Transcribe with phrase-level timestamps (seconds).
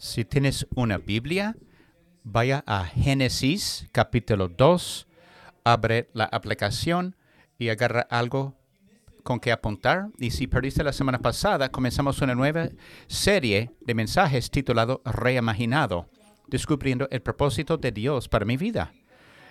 [0.00, 1.54] Si tienes una Biblia,
[2.24, 5.06] vaya a Génesis capítulo 2,
[5.62, 7.16] abre la aplicación
[7.58, 8.54] y agarra algo
[9.24, 10.08] con que apuntar.
[10.16, 12.70] Y si perdiste la semana pasada, comenzamos una nueva
[13.08, 16.08] serie de mensajes titulado Reimaginado,
[16.46, 18.94] descubriendo el propósito de Dios para mi vida.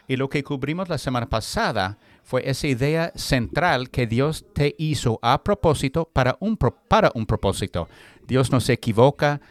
[0.07, 5.19] Y lo que cubrimos la semana pasada fue esa idea central que Dios te hizo
[5.21, 7.87] a propósito para un, para un propósito.
[8.25, 9.41] Dios no se equivoca,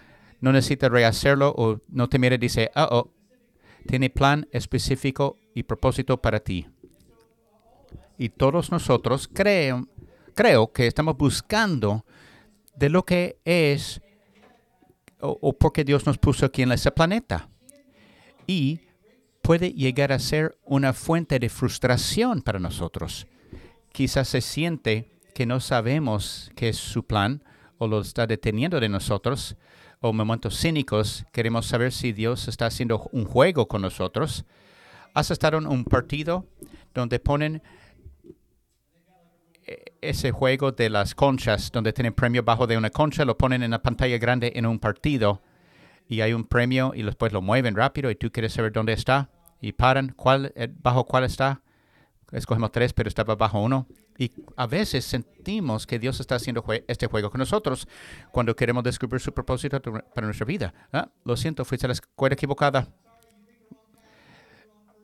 [0.40, 3.10] no necesita rehacerlo o no te mira y dice, oh, oh,
[3.86, 6.66] tiene plan específico y propósito para ti.
[8.16, 9.88] Y todos nosotros creo,
[10.34, 12.04] creo que estamos buscando
[12.76, 14.00] de lo que es
[15.20, 17.48] o, o porque Dios nos puso aquí en este planeta.
[18.46, 18.80] Y
[19.42, 23.26] puede llegar a ser una fuente de frustración para nosotros.
[23.92, 27.42] Quizás se siente que no sabemos qué es su plan
[27.78, 29.56] o lo está deteniendo de nosotros,
[30.00, 34.44] o momentos cínicos, queremos saber si Dios está haciendo un juego con nosotros.
[35.14, 36.46] ¿Has estado en un partido
[36.94, 37.62] donde ponen
[39.64, 43.62] eh, ese juego de las conchas, donde tienen premio bajo de una concha, lo ponen
[43.62, 45.42] en la pantalla grande en un partido
[46.08, 49.30] y hay un premio y después lo mueven rápido y tú quieres saber dónde está?
[49.60, 51.62] y paran, ¿cuál, eh, bajo cuál está.
[52.32, 53.86] Escogemos tres, pero estaba bajo uno.
[54.18, 57.86] Y a veces sentimos que Dios está haciendo este juego con nosotros
[58.32, 60.74] cuando queremos descubrir su propósito para nuestra vida.
[60.92, 62.88] Ah, lo siento, fuiste a la escuela equivocada.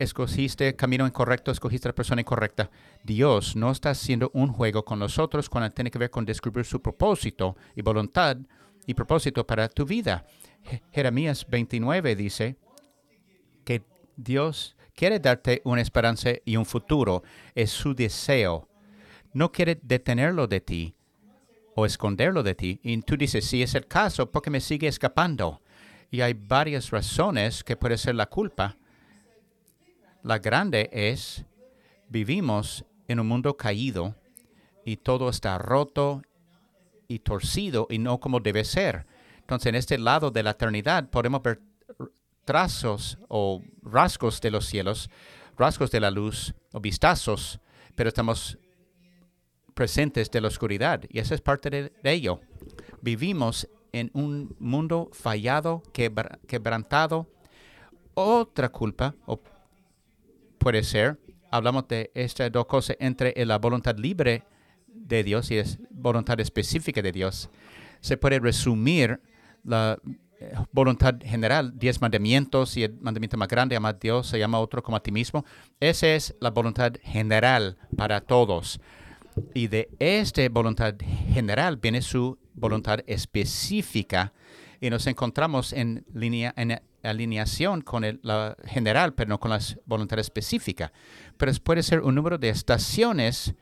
[0.00, 2.68] Escogiste camino incorrecto, escogiste la persona incorrecta.
[3.04, 6.82] Dios no está haciendo un juego con nosotros cuando tiene que ver con descubrir su
[6.82, 8.36] propósito y voluntad
[8.84, 10.26] y propósito para tu vida.
[10.92, 12.56] Jeremías 29 dice
[13.64, 13.84] que
[14.16, 17.22] Dios quiere darte una esperanza y un futuro.
[17.54, 18.68] Es su deseo.
[19.34, 20.94] No quiere detenerlo de ti
[21.74, 22.80] o esconderlo de ti.
[22.82, 25.60] Y tú dices, si es el caso, ¿por qué me sigue escapando?
[26.10, 28.76] Y hay varias razones que puede ser la culpa.
[30.22, 31.44] La grande es,
[32.08, 34.14] vivimos en un mundo caído
[34.84, 36.22] y todo está roto
[37.08, 39.06] y torcido y no como debe ser.
[39.40, 41.60] Entonces, en este lado de la eternidad podemos ver
[42.44, 45.10] trazos o rasgos de los cielos,
[45.58, 47.60] rasgos de la luz o vistazos,
[47.94, 48.58] pero estamos
[49.74, 52.40] presentes de la oscuridad y esa es parte de, ello.
[53.02, 55.82] Vivimos en un mundo fallado,
[56.46, 57.28] quebrantado.
[58.14, 59.14] Otra culpa,
[60.58, 61.18] puede ser,
[61.50, 64.44] hablamos de estas dos cosas entre la voluntad libre
[64.86, 67.50] de Dios y la voluntad específica de Dios.
[68.00, 69.20] Se puede resumir
[69.64, 69.98] la
[70.72, 74.82] voluntad general, diez mandamientos y el mandamiento más grande, amar a Dios, se llama otro
[74.82, 75.44] como a ti mismo.
[75.80, 78.80] Esa es la voluntad general para todos.
[79.54, 80.94] Y de esta voluntad
[81.32, 84.32] general viene su voluntad específica
[84.80, 90.18] y nos encontramos en, línea, en alineación con la general, pero no con la voluntad
[90.18, 90.92] específica.
[91.36, 93.54] Pero puede ser un número de estaciones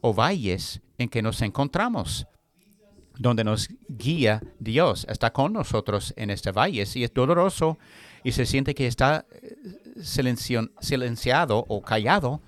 [0.00, 2.26] o valles en que nos encontramos
[3.20, 5.06] donde nos guía Dios.
[5.08, 7.78] Está con nosotros en este valle y es doloroso
[8.24, 9.56] y se siente que está eh,
[10.00, 12.40] silenciado o callado,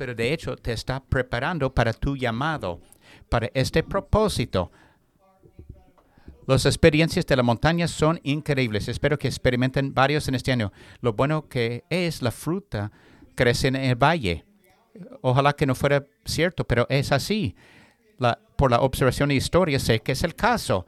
[0.00, 2.80] pero de hecho te está preparando para tu llamado,
[3.28, 4.72] para este propósito.
[6.46, 8.88] Las experiencias de la montaña son increíbles.
[8.88, 10.72] Espero que experimenten varios en este año.
[11.02, 12.90] Lo bueno que es la fruta
[13.34, 14.46] crece en el valle.
[15.20, 17.54] Ojalá que no fuera cierto, pero es así
[18.56, 20.86] por la observación y historia sé que es el caso.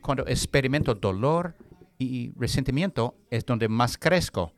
[0.00, 1.54] Cuando experimento dolor
[1.96, 4.52] y resentimiento es donde más crezco.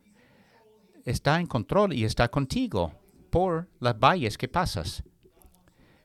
[1.04, 2.94] Está en control y está contigo
[3.30, 5.02] por las valles que pasas.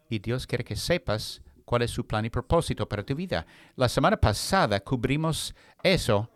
[0.09, 3.45] Y Dios quiere que sepas cuál es su plan y propósito para tu vida.
[3.75, 6.29] La semana pasada cubrimos eso.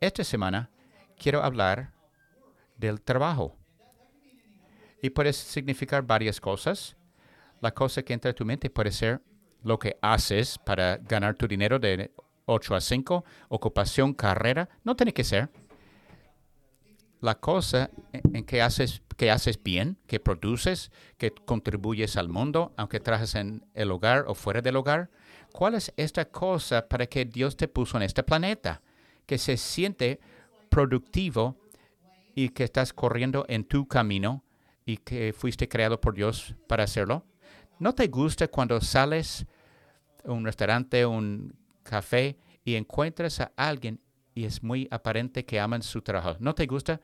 [0.00, 0.70] Esta semana
[1.16, 1.92] quiero hablar
[2.76, 3.56] del trabajo.
[5.00, 6.96] Y puede significar varias cosas
[7.62, 9.22] la cosa que entra en tu mente puede ser
[9.62, 12.12] lo que haces para ganar tu dinero de
[12.46, 14.68] 8 a 5, ocupación, carrera.
[14.82, 15.48] No tiene que ser.
[17.22, 22.98] La cosa en que haces, que haces bien, que produces, que contribuyes al mundo, aunque
[22.98, 25.08] trabajes en el hogar o fuera del hogar.
[25.52, 28.82] ¿Cuál es esta cosa para que Dios te puso en este planeta?
[29.24, 30.18] Que se siente
[30.68, 31.56] productivo
[32.34, 34.42] y que estás corriendo en tu camino
[34.84, 37.24] y que fuiste creado por Dios para hacerlo.
[37.78, 39.46] ¿No te gusta cuando sales
[40.26, 41.54] a un restaurante, un
[41.84, 44.00] café y encuentras a alguien
[44.34, 46.36] y es muy aparente que aman su trabajo?
[46.40, 47.00] ¿No te gusta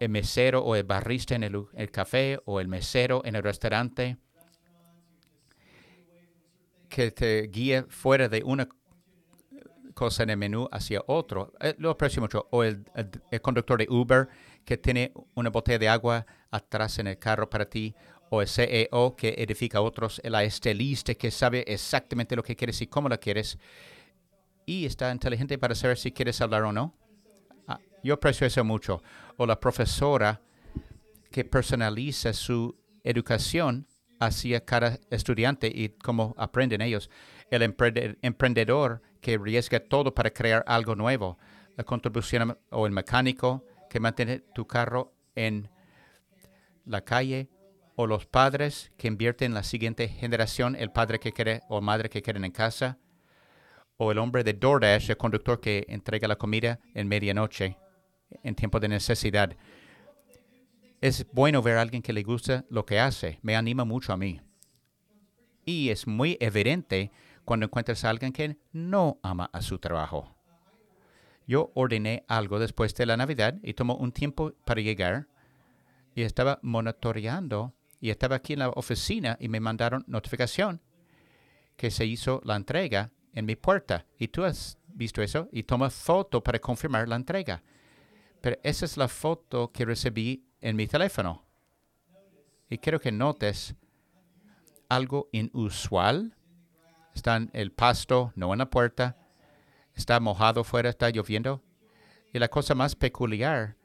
[0.00, 4.16] el mesero o el barrista en el, el café o el mesero en el restaurante
[6.88, 8.68] que te guíe fuera de una
[9.96, 11.52] cosa en el menú hacia otro.
[11.58, 12.46] Eh, lo aprecio mucho.
[12.50, 12.84] O el,
[13.30, 14.28] el, conductor de Uber
[14.64, 17.94] que tiene una botella de agua atrás en el carro para ti.
[18.28, 20.20] O el CEO que edifica a otros.
[20.22, 23.58] El estelista que sabe exactamente lo que quieres y cómo lo quieres.
[24.66, 26.92] Y está inteligente para saber si quieres hablar o no.
[27.68, 29.00] Ah, yo aprecio eso mucho.
[29.36, 30.42] O la profesora
[31.30, 33.86] que personaliza su educación
[34.18, 37.10] hacia cada estudiante y cómo aprenden ellos.
[37.50, 41.38] El emprendedor que arriesga todo para crear algo nuevo.
[41.76, 45.70] La contribución o el mecánico que mantiene tu carro en
[46.84, 47.50] la calle
[47.94, 52.08] o los padres que invierten en la siguiente generación, el padre que quiere o madre
[52.08, 52.98] que quieren en casa,
[53.96, 57.76] o el hombre de DoorDash, el conductor que entrega la comida en medianoche,
[58.42, 59.56] en tiempo de necesidad
[61.00, 63.38] es bueno ver a alguien que le gusta lo que hace.
[63.42, 64.40] Me anima mucho a mí.
[65.64, 67.10] Y es muy evidente
[67.44, 70.34] cuando encuentras a alguien que no ama a su trabajo.
[71.46, 75.28] Yo ordené algo después de la Navidad y tomó un tiempo para llegar
[76.14, 80.80] y estaba monitoreando y estaba aquí en la oficina y me mandaron notificación
[81.76, 84.04] que se hizo la entrega en mi puerta.
[84.18, 87.62] Y tú has visto eso y toma foto para confirmar la entrega.
[88.40, 91.44] Pero esa es la foto que recibí en mi teléfono.
[92.68, 93.76] Y quiero que notes
[94.88, 96.34] algo inusual.
[97.14, 99.16] Está en el pasto, no en la puerta.
[99.94, 101.62] Está mojado fuera, está lloviendo.
[102.32, 103.76] Y la cosa más peculiar,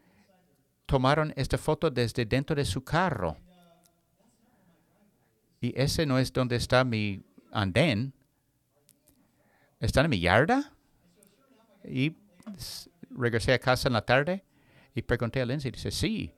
[0.85, 3.37] tomaron esta foto desde dentro de su carro.
[5.59, 8.13] Y ese no es donde está mi andén.
[9.81, 10.71] Está en mi yarda.
[11.83, 12.15] Y
[13.09, 14.45] regresé a casa en la tarde
[14.93, 15.71] y pregunté a Lindsay.
[15.71, 16.33] Dice, sí,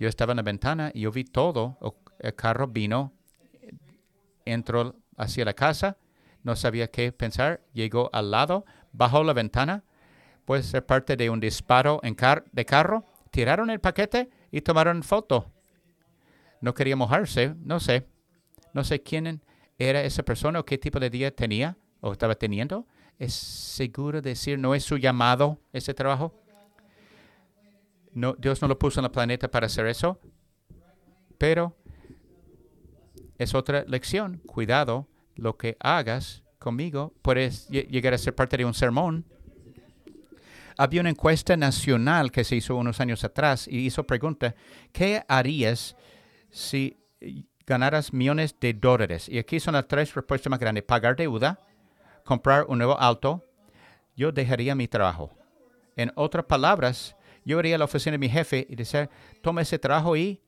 [0.00, 1.78] yo estaba en la ventana y yo vi todo.
[2.18, 3.12] El carro vino,
[4.44, 5.98] entró hacia la casa,
[6.42, 9.84] no sabía qué pensar, llegó al lado, bajó la ventana,
[10.46, 12.16] puede ser parte de un disparo en
[12.52, 15.52] de carro, tiraron el paquete y tomaron foto.
[16.60, 18.08] No quería mojarse, no sé.
[18.72, 19.42] No sé quién
[19.78, 22.86] era esa persona o qué tipo de día tenía o estaba teniendo.
[23.18, 26.32] ¿Es seguro decir no es su llamado ese trabajo?
[28.38, 30.20] Dios no lo puso en el planeta para hacer eso,
[31.36, 31.76] pero
[33.38, 34.40] es otra lección.
[34.46, 39.24] Cuidado, lo que hagas conmigo puedes llegar a ser parte de un sermón.
[40.76, 44.54] Había una encuesta nacional que se hizo unos años atrás y hizo pregunta,
[44.92, 45.96] ¿qué harías
[46.50, 46.96] si
[47.66, 49.28] ganaras millones de dólares?
[49.28, 50.84] Y aquí son las tres respuestas más grandes.
[50.84, 51.60] Pagar deuda,
[52.28, 53.42] comprar un nuevo auto,
[54.14, 55.30] yo dejaría mi trabajo.
[55.96, 59.08] En otras palabras, yo iría a la oficina de mi jefe y decir,
[59.40, 60.38] toma ese trabajo y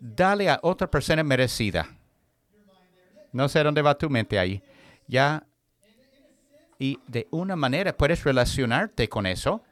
[0.00, 1.86] dale a otra persona merecida.
[3.30, 4.60] No sé dónde va tu mente ahí.
[5.06, 5.46] Ya,
[6.76, 9.62] y de una manera puedes relacionarte con eso.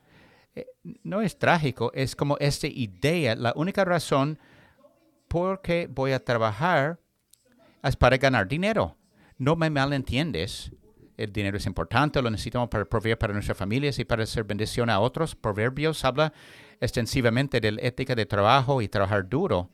[0.54, 0.66] Eh,
[1.02, 3.34] no es trágico, es como esta idea.
[3.34, 4.38] La única razón
[5.26, 7.00] por qué voy a trabajar
[7.82, 8.96] es para ganar dinero.
[9.36, 10.70] No me malentiendes
[11.18, 14.88] el dinero es importante, lo necesitamos para proveer para nuestras familias y para hacer bendición
[14.88, 15.34] a otros.
[15.34, 16.32] Proverbios habla
[16.80, 19.68] extensivamente de la ética de trabajo y trabajar duro.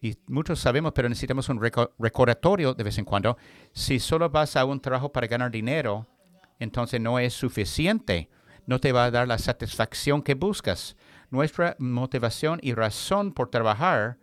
[0.00, 3.36] Y muchos sabemos, pero necesitamos un recordatorio de vez en cuando.
[3.72, 6.06] Si solo vas a un trabajo para ganar dinero,
[6.58, 8.28] entonces no es suficiente.
[8.66, 10.96] No te va a dar la satisfacción que buscas.
[11.30, 14.18] Nuestra motivación y razón por trabajar,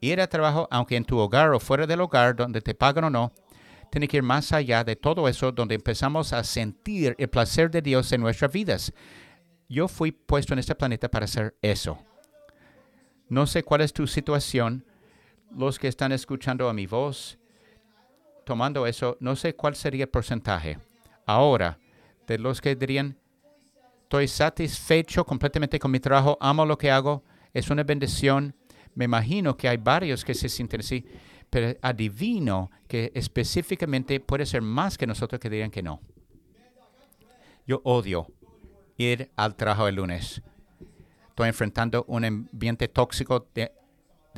[0.00, 3.10] ir a trabajo, aunque en tu hogar o fuera del hogar, donde te pagan o
[3.10, 3.32] no,
[3.90, 7.82] tiene que ir más allá de todo eso, donde empezamos a sentir el placer de
[7.82, 8.92] Dios en nuestras vidas.
[9.68, 11.98] Yo fui puesto en este planeta para hacer eso.
[13.28, 14.84] No sé cuál es tu situación.
[15.50, 17.38] Los que están escuchando a mi voz,
[18.44, 20.78] tomando eso, no sé cuál sería el porcentaje.
[21.26, 21.78] Ahora,
[22.26, 23.16] de los que dirían,
[24.02, 28.54] estoy satisfecho completamente con mi trabajo, amo lo que hago, es una bendición.
[28.94, 31.06] Me imagino que hay varios que se sienten así
[31.50, 36.00] pero adivino que específicamente puede ser más que nosotros que digan que no.
[37.66, 38.26] Yo odio
[38.96, 40.42] ir al trabajo el lunes.
[41.28, 43.70] Estoy enfrentando un ambiente tóxico de,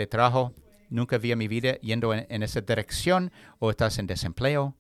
[0.07, 0.53] trabajo.
[0.89, 4.77] Nunca vi en mi vida yendo en esa dirección o estás en desempleo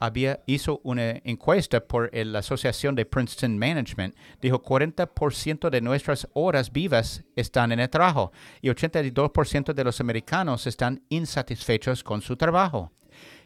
[0.00, 4.16] había, hizo una encuesta por la Asociación de Princeton Management.
[4.40, 10.66] Dijo 40% de nuestras horas vivas están en el trabajo y 82% de los americanos
[10.66, 12.90] están insatisfechos con su trabajo.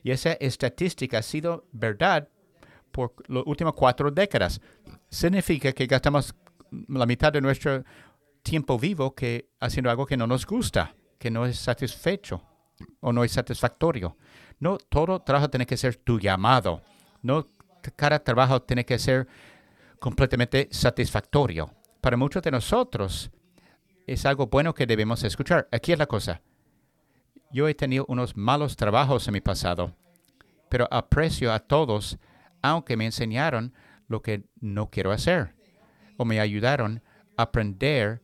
[0.05, 2.29] Y esa estadística ha sido verdad
[2.93, 4.61] por las últimas cuatro décadas.
[5.11, 6.35] Significa que gastamos
[6.89, 7.85] la mitad de nuestro
[8.43, 12.43] tiempo vivo que haciendo algo que no nos gusta, que no es satisfecho
[13.01, 14.17] o no es satisfactorio.
[14.59, 16.83] No todo trabajo tiene que ser tu llamado.
[17.23, 17.47] No
[17.97, 19.27] cada trabajo tiene que ser
[19.99, 21.71] completamente satisfactorio.
[22.01, 23.31] Para muchos de nosotros
[24.07, 25.69] es algo bueno que debemos escuchar.
[25.73, 26.41] Aquí es la cosa.
[27.51, 29.95] Yo he tenido unos malos trabajos en mi pasado,
[30.69, 32.19] pero aprecio a todos,
[32.63, 33.73] aunque me enseñaron
[34.09, 35.55] lo que no quiero hacer
[36.17, 37.03] o me ayudaron
[37.37, 38.23] a aprender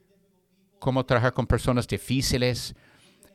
[0.79, 2.75] cómo trabajar con personas difíciles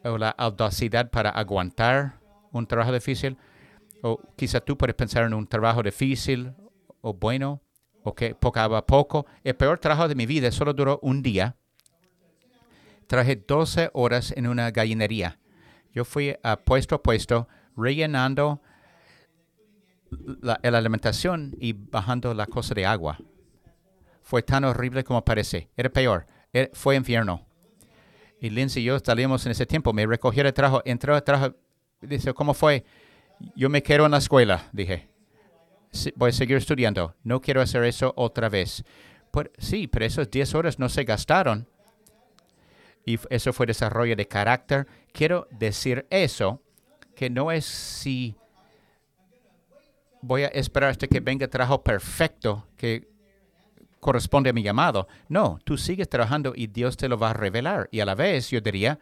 [0.04, 2.20] o la audacidad para aguantar
[2.58, 3.38] un trabajo difícil.
[4.02, 6.54] O quizá tú puedes pensar en un trabajo difícil
[7.02, 7.62] o bueno
[8.04, 9.26] o que poco a poco.
[9.44, 11.56] El peor trabajo de mi vida solo duró un día.
[13.08, 15.40] Traje 12 horas en una gallinería.
[15.94, 18.62] Yo fui a puesto a puesto rellenando
[20.42, 23.18] la, alimentación y bajando la cosa de agua.
[24.22, 25.70] Fue tan horrible como parece.
[25.76, 26.26] Era peor.
[26.74, 27.46] fue infierno.
[28.40, 29.94] Y Lindsay y yo salimos en ese tiempo.
[29.94, 31.56] Me recogió el trabajo, entró al trabajo.
[32.08, 32.84] Dice, ¿cómo fue?
[33.56, 35.08] Yo me quedo en la escuela, dije.
[36.16, 37.16] voy a seguir estudiando.
[37.24, 38.84] No quiero hacer eso otra vez.
[39.32, 41.68] Pues, sí, pero esas 10 horas no se gastaron.
[43.06, 44.88] Y eso fue desarrollo de carácter.
[45.12, 46.62] Quiero decir eso,
[47.16, 48.36] que no es si
[50.22, 53.08] voy a esperar hasta que venga trabajo perfecto que
[54.00, 55.08] corresponde a mi llamado.
[55.30, 57.90] No, tú sigues trabajando y Dios te lo va a revelar.
[57.92, 59.00] Y a la vez yo diría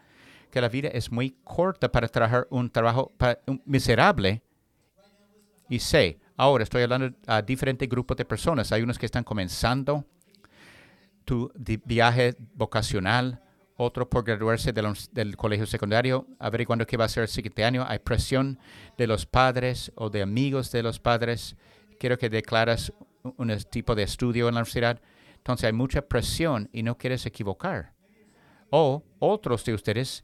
[0.54, 3.12] que la vida es muy corta para trabajar un trabajo
[3.66, 4.44] miserable.
[5.68, 8.72] Y sé, ahora estoy hablando a diferentes grupos de personas.
[8.72, 10.06] Hay unos que están comenzando
[11.26, 11.52] tu
[11.86, 13.42] viaje vocacional,
[13.78, 17.84] otro por graduarse del colegio secundario, averiguando qué va a ser el siguiente año.
[17.88, 18.60] Hay presión
[18.96, 21.56] de los padres o de amigos de los padres.
[22.00, 22.94] Quiero que declaras
[23.24, 25.02] un tipo de estudio en la universidad.
[25.38, 27.96] Entonces hay mucha presión y no quieres equivocar.
[28.70, 30.24] O otros de ustedes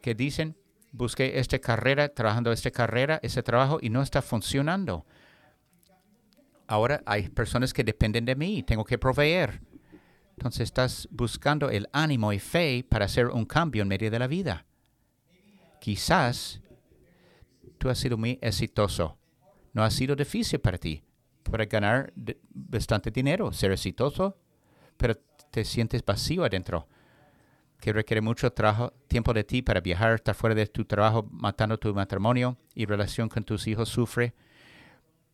[0.00, 0.56] que dicen,
[0.92, 5.06] busqué esta carrera, trabajando esta carrera, ese trabajo y no está funcionando.
[6.66, 9.60] Ahora hay personas que dependen de mí, tengo que proveer.
[10.36, 14.26] Entonces estás buscando el ánimo y fe para hacer un cambio en medio de la
[14.26, 14.64] vida.
[15.80, 16.60] Quizás
[17.78, 19.18] tú has sido muy exitoso.
[19.72, 21.04] No ha sido difícil para ti
[21.50, 22.12] para ganar
[22.50, 24.38] bastante dinero, ser exitoso,
[24.96, 25.16] pero
[25.50, 26.88] te sientes vacío adentro,
[27.80, 31.78] que requiere mucho trabajo, tiempo de ti para viajar, estar fuera de tu trabajo, matando
[31.78, 34.34] tu matrimonio y relación con tus hijos sufre,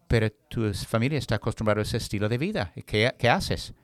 [0.06, 2.72] pero tu familia está acostumbrada a ese estilo de vida.
[2.86, 3.74] ¿Qué, qué haces?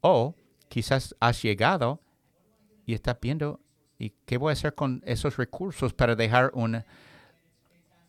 [0.00, 0.34] O
[0.68, 2.00] quizás has llegado
[2.84, 3.60] y estás viendo,
[3.98, 6.82] ¿y qué voy a hacer con esos recursos para dejar un,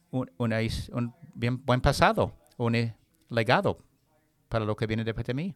[0.09, 2.93] un, un bien, buen pasado, un
[3.29, 3.77] legado
[4.49, 5.53] para lo que viene después de mí?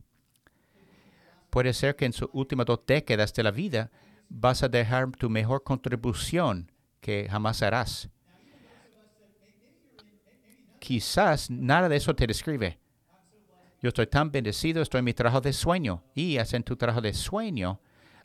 [1.49, 3.89] Puede ser que en sus últimas dos décadas de la vida
[4.29, 8.09] vas a dejar tu mejor contribución que jamás harás.
[10.79, 12.79] Quizás nada de eso te describe.
[13.81, 16.03] Yo estoy tan bendecido, estoy en mi trabajo de sueño.
[16.15, 17.79] Y en tu trabajo de sueño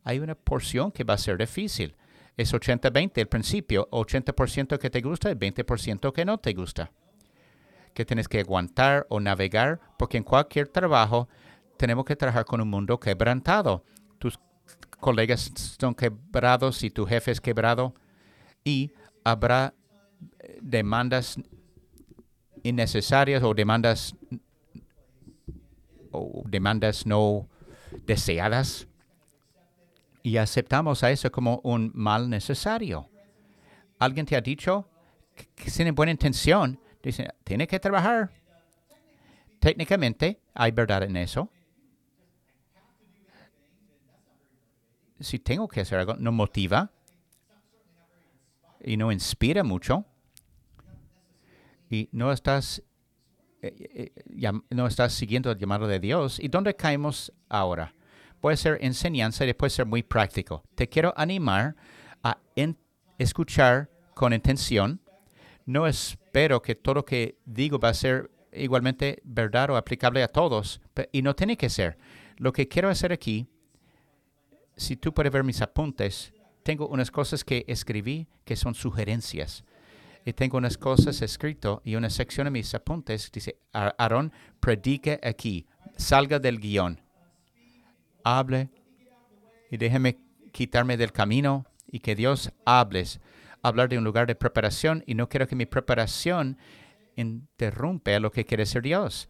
[0.05, 1.95] hay una porción que va a ser difícil.
[2.37, 6.91] Es 80-20 al principio, 80% que te gusta y 20% que no te gusta.
[7.93, 11.29] Que tienes que aguantar o navegar, porque en cualquier trabajo
[11.77, 13.85] tenemos que trabajar con un mundo quebrantado.
[14.19, 14.39] Tus
[15.01, 17.95] colegas son quebrados y tu jefe es quebrado
[18.65, 18.93] y
[19.25, 19.75] habrá
[20.39, 21.37] eh, demandas
[22.63, 24.15] innecesarias o demandas
[26.13, 27.49] o demandas no
[28.07, 28.87] deseadas
[30.23, 33.09] y aceptamos a eso como un mal necesario.
[33.99, 34.89] ¿Alguien te ha dicho
[35.55, 36.79] que, tiene buena intención?
[37.03, 38.31] Dice, tiene que trabajar.
[39.59, 41.51] Técnicamente hay verdad en eso.
[45.21, 46.91] Si tengo que hacer algo, no motiva
[48.83, 50.05] y no inspira mucho
[51.91, 52.83] y no estás
[53.63, 56.41] eh, eh, no estás siguiendo el llamado de Dios.
[56.41, 57.95] ¿Y dónde caemos ahora?
[58.41, 60.63] Puede ser enseñanza y puede ser muy práctico.
[60.75, 61.77] Te quiero animar
[62.23, 62.39] a
[63.19, 65.01] escuchar con intención.
[65.67, 70.29] No espero que todo lo que digo va a ser igualmente verdad o aplicable a
[70.29, 70.81] todos,
[71.13, 71.99] y no tiene que ser.
[72.37, 73.47] Lo que quiero hacer aquí,
[74.81, 76.33] si tú puedes ver mis apuntes,
[76.63, 79.63] tengo unas cosas que escribí que son sugerencias
[80.25, 85.67] y tengo unas cosas escrito y una sección de mis apuntes dice, Aarón, predique aquí,
[85.99, 86.99] salga del guion,
[88.25, 88.71] hable
[89.71, 90.19] y déjeme
[90.51, 93.21] quitarme del camino y que Dios hables.
[93.63, 96.57] Hablar de un lugar de preparación y no quiero que mi preparación
[97.17, 99.29] interrumpa lo que quiere ser Dios.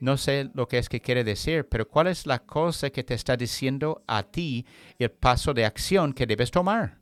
[0.00, 3.14] No sé lo que es que quiere decir, pero ¿cuál es la cosa que te
[3.14, 4.64] está diciendo a ti
[4.98, 6.98] el paso de acción que debes tomar?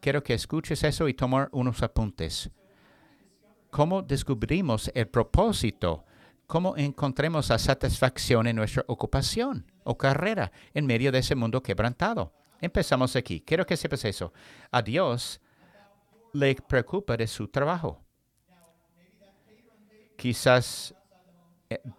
[0.00, 2.50] quiero que escuches eso y tomar unos apuntes.
[3.70, 6.04] ¿Cómo descubrimos el propósito?
[6.46, 12.32] cómo encontremos la satisfacción en nuestra ocupación o carrera en medio de ese mundo quebrantado.
[12.60, 13.40] Empezamos aquí.
[13.40, 14.32] Quiero que sepas eso.
[14.72, 15.40] A Dios
[16.32, 18.02] le preocupa de su trabajo.
[20.16, 20.92] Quizás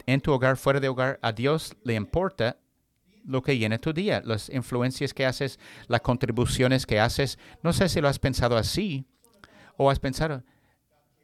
[0.06, 2.58] en tu hogar, fuera de hogar, a Dios le importa
[3.24, 7.38] lo que llena tu día, las influencias que haces, las contribuciones que haces.
[7.62, 9.06] No sé si lo has pensado así
[9.76, 10.42] o has pensado,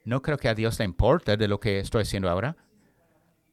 [0.04, 2.56] no creo que a Dios le importa de lo que estoy haciendo ahora.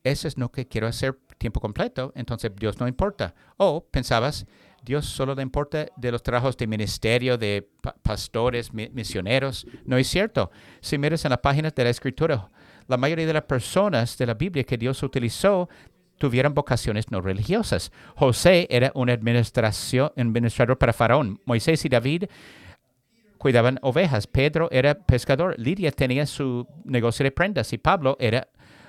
[0.04, 3.34] Eso es lo que quiero hacer tiempo completo, entonces Dios no importa.
[3.58, 4.46] O pensabas,
[4.84, 7.68] Dios solo le importa de los trabajos de ministerio, de
[8.04, 9.66] pastores, misioneros.
[9.84, 10.52] No es cierto.
[10.80, 12.52] Si miras en las páginas de la Escritura,
[12.88, 15.70] la mayoría de las personas de la Biblia que Dios utilizó
[16.18, 17.92] tuvieron vocaciones no religiosas.
[18.16, 21.42] José era un administrador para Faraón.
[21.46, 22.26] Moisés y David
[23.38, 24.28] cuidaban ovejas.
[24.28, 25.56] Pedro era pescador.
[25.58, 28.48] Lidia tenía su negocio de prendas y Pablo era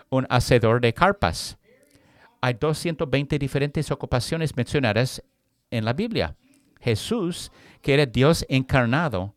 [0.09, 1.59] un hacedor de carpas.
[2.41, 5.23] Hay 220 diferentes ocupaciones mencionadas
[5.71, 6.37] en la Biblia.
[6.81, 7.51] Jesús,
[7.83, 9.36] que era Dios encarnado,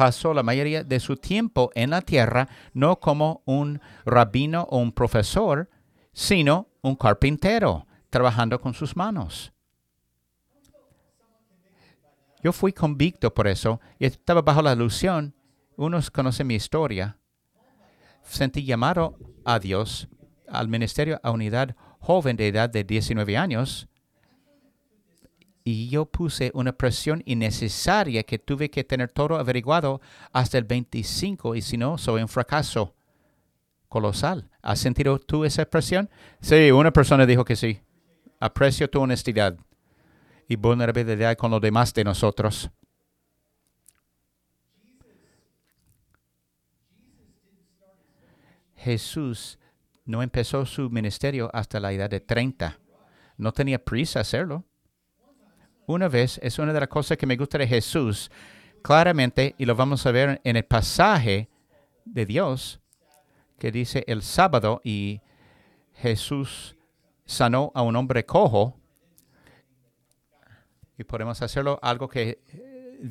[0.00, 4.92] pasó la mayoría de su tiempo en la tierra no como un rabino o un
[4.92, 5.68] profesor,
[6.14, 9.52] sino un carpintero, trabajando con sus manos.
[12.42, 15.34] Yo fui convicto por eso y estaba bajo la ilusión.
[15.76, 17.18] Unos conocen mi historia.
[18.22, 20.08] Sentí llamado a Dios
[20.48, 23.89] al ministerio a unidad joven de edad de 19 años
[25.64, 30.00] y yo puse una presión innecesaria que tuve que tener todo averiguado
[30.32, 32.94] hasta el 25 y si no, soy un fracaso
[33.88, 34.48] colosal.
[34.62, 36.08] ¿Has sentido tú esa presión?
[36.40, 37.80] Sí, una persona dijo que sí.
[38.38, 39.56] Aprecio tu honestidad
[40.48, 42.70] y vulnerabilidad con los demás de nosotros.
[48.76, 49.58] Jesús
[50.06, 52.78] no empezó su ministerio hasta la edad de 30.
[53.36, 54.64] No tenía prisa hacerlo.
[55.90, 58.30] Una vez es una de las cosas que me gusta de Jesús,
[58.80, 61.48] claramente, y lo vamos a ver en el pasaje
[62.04, 62.80] de Dios,
[63.58, 65.20] que dice el sábado y
[65.94, 66.76] Jesús
[67.24, 68.78] sanó a un hombre cojo.
[70.96, 73.10] Y podemos hacerlo algo que eh,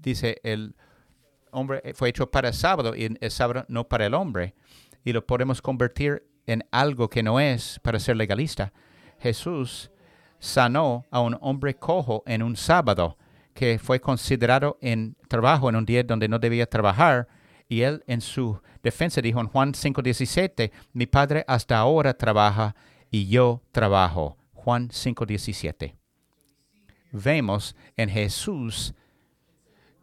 [0.00, 0.74] dice el
[1.52, 4.56] hombre fue hecho para el sábado y el sábado no para el hombre.
[5.04, 8.72] Y lo podemos convertir en algo que no es para ser legalista.
[9.20, 9.92] Jesús
[10.38, 13.16] sanó a un hombre cojo en un sábado
[13.54, 17.26] que fue considerado en trabajo en un día donde no debía trabajar
[17.68, 22.74] y él en su defensa dijo en Juan 5:17, mi padre hasta ahora trabaja
[23.10, 24.36] y yo trabajo.
[24.54, 25.94] Juan 5:17.
[27.12, 28.94] Vemos en Jesús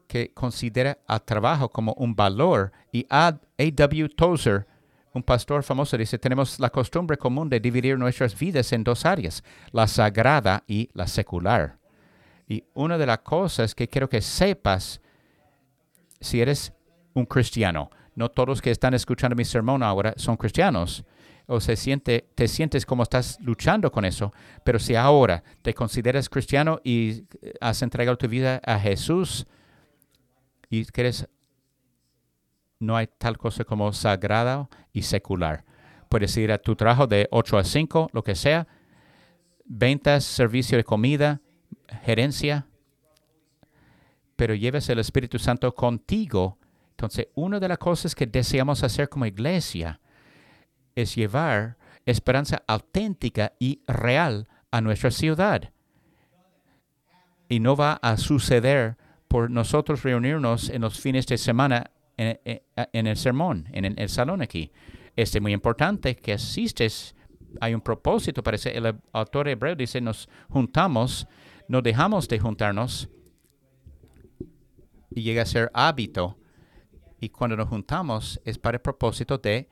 [0.07, 3.39] que considera al trabajo como un valor y A.
[3.57, 4.09] W.
[4.09, 4.67] Tozer,
[5.15, 9.43] un pastor famoso, dice, tenemos la costumbre común de dividir nuestras vidas en dos áreas,
[9.71, 11.79] la sagrada y la secular.
[12.49, 15.01] Y una de las cosas que quiero que sepas,
[16.19, 16.73] si eres
[17.13, 17.89] un cristiano.
[18.13, 21.05] No todos que están escuchando mi sermón ahora son cristianos.
[21.47, 24.33] O se siente, te sientes como estás luchando con eso.
[24.65, 27.23] Pero si ahora te consideras cristiano y
[27.61, 29.47] has entregado tu vida a Jesús
[30.69, 31.27] y quieres,
[32.79, 35.65] no hay tal cosa como sagrado y secular.
[36.09, 38.67] Puedes ir a tu trabajo de 8 a 5, lo que sea,
[39.65, 41.41] ventas, servicio de comida,
[42.03, 42.67] gerencia,
[44.35, 46.57] pero lleves el Espíritu Santo contigo
[46.95, 49.99] entonces, una de las cosas que deseamos hacer como iglesia
[50.95, 55.73] es llevar esperanza auténtica y real a nuestra ciudad.
[57.49, 58.95] Y no va a suceder
[59.27, 64.71] por nosotros reunirnos en los fines de semana en, el sermón, en el, salón aquí.
[65.15, 67.15] Es muy importante que asistes.
[67.61, 68.77] Hay un propósito, parece.
[68.77, 71.27] El autor hebreo dice, nos juntamos,
[71.67, 73.09] no dejamos de juntarnos
[75.09, 76.37] y llega a ser hábito
[77.19, 79.69] y cuando nos juntamos es para el propósito de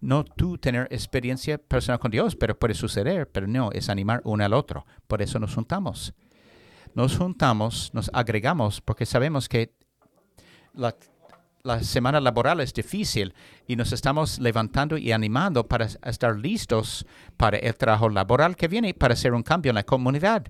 [0.00, 4.44] no tú tener experiencia personal con Dios, pero puede suceder, pero no, es animar uno
[4.44, 4.86] al otro.
[5.06, 6.14] Por eso nos juntamos.
[6.94, 9.74] Nos juntamos, nos agregamos, porque sabemos que
[10.74, 10.94] la,
[11.82, 13.34] semana laboral es difícil
[13.66, 17.06] y nos estamos levantando y animando para estar listos
[17.36, 20.46] para el trabajo laboral que viene, para hacer un cambio en la comunidad.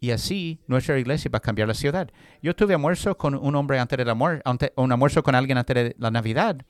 [0.00, 2.10] Y así nuestra iglesia va a cambiar la ciudad.
[2.42, 5.76] Yo tuve almuerzo con un hombre antes de la muerte, un almuerzo con alguien antes
[5.76, 6.64] de la Navidad,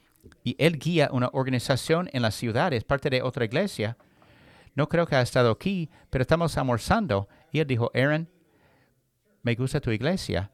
[0.44, 3.96] y él guía una organización en la ciudad, es parte de otra iglesia.
[4.74, 7.28] No creo que ha estado aquí, pero estamos almorzando.
[7.50, 8.28] Y él dijo, Aaron,
[9.42, 10.51] me gusta tu iglesia.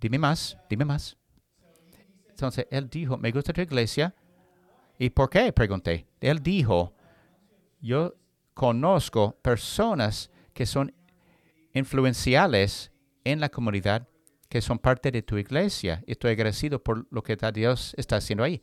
[0.00, 1.16] Dime más, dime más.
[2.28, 4.14] Entonces él dijo, me gusta tu iglesia
[4.98, 5.52] ¿Y por qué?
[5.52, 6.06] Pregunté.
[6.20, 6.94] Él dijo,
[7.80, 8.14] yo
[8.54, 10.94] conozco personas que son
[11.74, 12.92] influenciales
[13.24, 14.08] en la comunidad,
[14.48, 16.02] que son parte de tu iglesia.
[16.06, 18.62] Estoy agradecido por lo que Dios está haciendo ahí.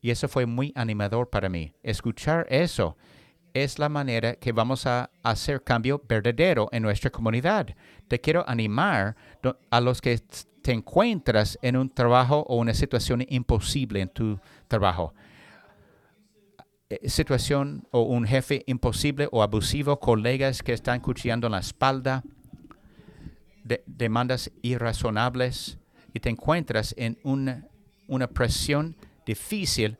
[0.00, 1.74] Y eso fue muy animador para mí.
[1.82, 2.96] Escuchar eso
[3.52, 7.74] es la manera que vamos a hacer cambio verdadero en nuestra comunidad.
[8.08, 9.16] Te quiero animar
[9.70, 10.22] a los que
[10.66, 15.14] te encuentras en un trabajo o una situación imposible en tu trabajo.
[16.90, 22.24] Eh, situación o un jefe imposible o abusivo, colegas que están cuchillando la espalda,
[23.86, 25.78] demandas irrazonables
[26.12, 27.68] y te encuentras en una,
[28.08, 29.98] una presión difícil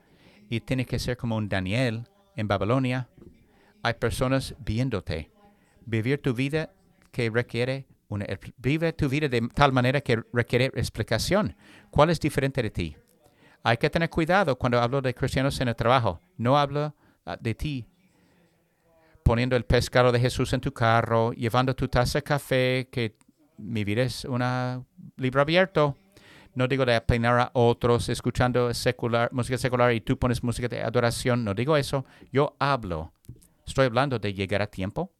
[0.51, 3.09] y tienes que ser como un Daniel en Babilonia.
[3.85, 5.31] Hay personas viéndote.
[5.85, 6.73] Vivir tu vida
[7.13, 11.57] que requiere una, vive tu vida de tal manera que requiere explicación.
[11.91, 12.97] ¿Cuál es diferente de ti?
[13.63, 16.21] Hay que tener cuidado cuando hablo de cristianos en el trabajo.
[16.37, 17.87] No hablo ah, de ti
[19.27, 23.17] poniendo el pescado de Jesús en tu carro, llevando tu taza de café, que
[23.59, 24.41] mi vida es un
[25.17, 25.97] libro abierto.
[26.55, 30.81] No digo de peinar a otros escuchando secular, música secular y tú pones música de
[30.81, 31.45] adoración.
[31.45, 32.07] No digo eso.
[32.33, 33.13] Yo hablo.
[33.67, 35.11] Estoy hablando de llegar a tiempo.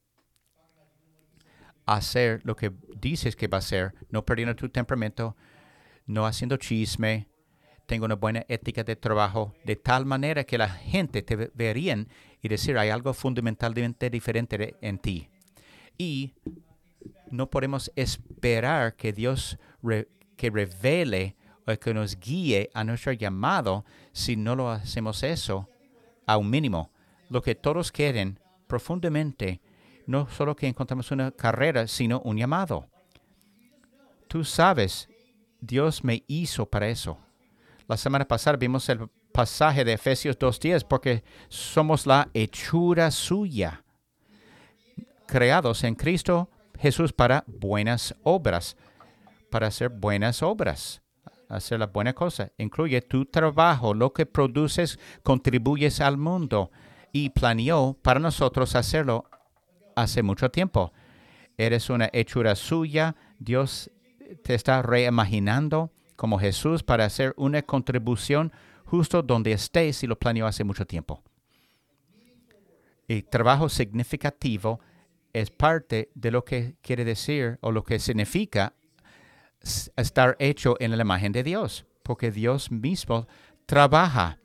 [1.87, 2.71] Hacer lo que
[3.01, 5.35] dices que va a hacer, no perdiendo tu temperamento,
[6.05, 7.27] no haciendo chisme.
[7.87, 12.07] Tengo una buena ética de trabajo, de tal manera que la gente te verían
[12.41, 15.29] y decir hay algo fundamentalmente diferente en ti.
[15.97, 16.33] Y
[17.31, 19.57] no podemos esperar que Dios
[20.35, 25.69] que revele o que nos guíe a nuestro llamado si no lo hacemos eso
[26.25, 26.91] a un mínimo.
[27.29, 29.61] Lo que todos quieren profundamente,
[30.07, 32.87] no solo que encontramos una carrera, sino un llamado.
[34.27, 35.09] Tú sabes,
[35.61, 37.19] Dios me hizo para eso.
[37.87, 43.83] La semana pasada vimos el pasaje de Efesios 2.10 porque somos la hechura suya,
[45.27, 48.77] creados en Cristo Jesús para buenas obras,
[49.49, 51.01] para hacer buenas obras,
[51.49, 52.51] hacer la buena cosa.
[52.57, 56.71] Incluye tu trabajo, lo que produces, contribuyes al mundo
[57.11, 59.25] y planeó para nosotros hacerlo
[59.97, 60.93] hace mucho tiempo.
[61.57, 63.91] Eres una hechura suya, Dios
[64.43, 68.51] te está reimaginando como Jesús para hacer una contribución
[68.85, 71.23] justo donde estés y lo planeó hace mucho tiempo.
[73.07, 74.79] Y trabajo significativo
[75.33, 78.73] es parte de lo que quiere decir o lo que significa
[79.95, 83.27] estar hecho en la imagen de Dios, porque Dios mismo
[83.65, 84.39] trabaja.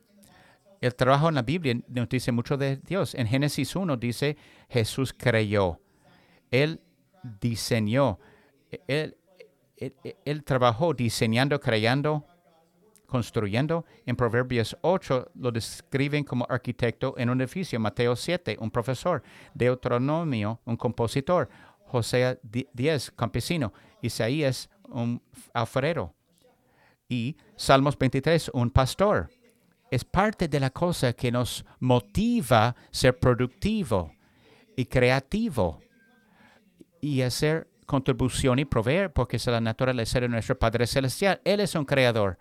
[0.83, 3.15] El trabajo en la Biblia nos dice mucho de Dios.
[3.15, 4.37] En Génesis 1 dice,
[4.69, 5.81] Jesús creyó.
[6.51, 6.81] Él
[7.41, 8.19] diseñó.
[8.89, 9.15] Él,
[10.45, 12.27] trabajó diseñando, creando,
[13.07, 13.85] construyendo.
[14.07, 17.79] En Proverbios 8 lo describen como arquitecto en un edificio.
[17.79, 19.23] Mateo 7, un profesor.
[19.55, 21.49] Deuteronomio, un compositor.
[21.87, 23.73] José 10, campesino.
[24.01, 25.23] Isaías, un
[25.55, 26.13] alfarero.
[27.09, 29.31] Y Salmos 23, un pastor.
[29.93, 34.15] Es parte de la cosa que nos motiva ser productivo
[34.75, 35.81] y creativo
[37.01, 41.43] y hacer contribución y proveer, porque es la naturaleza de nuestro Padre Celestial.
[41.45, 42.39] Él es un creador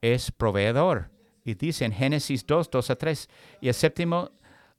[0.00, 1.10] es proveedor.
[1.44, 3.28] Y dice en Génesis 2, 2 a 3,
[3.60, 4.30] y el séptimo,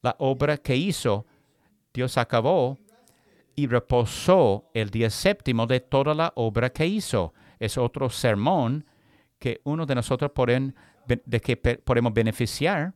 [0.01, 1.25] la obra que hizo,
[1.93, 2.77] Dios acabó
[3.55, 7.33] y reposó el día séptimo de toda la obra que hizo.
[7.59, 8.85] Es otro sermón
[9.39, 10.75] que uno de nosotros pueden,
[11.25, 12.93] de que podemos beneficiar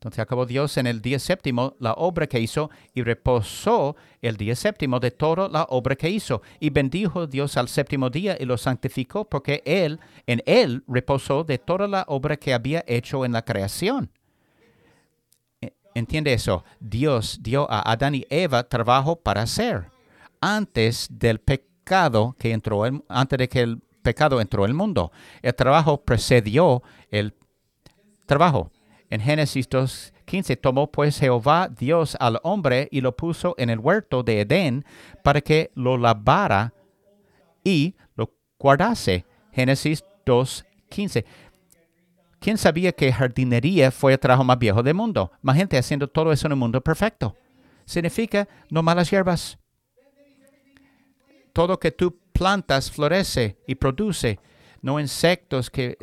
[0.00, 4.56] entonces acabó Dios en el día séptimo la obra que hizo y reposó el día
[4.56, 6.40] séptimo de toda la obra que hizo.
[6.58, 11.58] Y bendijo Dios al séptimo día y lo santificó porque Él, en Él reposó de
[11.58, 14.10] toda la obra que había hecho en la creación.
[15.60, 16.64] E, ¿Entiende eso?
[16.80, 19.90] Dios dio a Adán y Eva trabajo para hacer
[20.40, 25.12] antes del pecado que entró, antes de que el pecado entró el mundo.
[25.42, 27.34] El trabajo precedió el
[28.26, 28.70] trabajo.
[29.10, 34.22] En Génesis 2.15 tomó pues Jehová Dios al hombre y lo puso en el huerto
[34.22, 34.84] de Edén
[35.24, 36.72] para que lo lavara
[37.64, 39.24] y lo guardase.
[39.52, 41.24] Génesis 2.15.
[42.38, 45.30] ¿Quién sabía que jardinería fue el trabajo más viejo del mundo?
[45.42, 47.36] Más gente haciendo todo eso en un mundo perfecto.
[47.84, 49.59] Significa no malas hierbas.
[51.52, 54.38] Todo que tú plantas florece y produce
[54.82, 55.96] no insectos que,